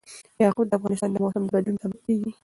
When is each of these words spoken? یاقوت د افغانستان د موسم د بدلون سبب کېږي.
یاقوت 0.43 0.67
د 0.69 0.73
افغانستان 0.77 1.09
د 1.11 1.15
موسم 1.23 1.43
د 1.45 1.49
بدلون 1.53 1.77
سبب 1.83 1.99
کېږي. 2.05 2.31